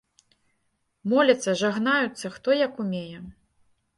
Моляцца, 1.11 1.51
жагнаюцца, 1.61 2.27
хто 2.37 2.49
як 2.65 2.73
умее. 2.87 3.19